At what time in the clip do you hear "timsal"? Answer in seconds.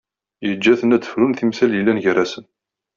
1.33-1.71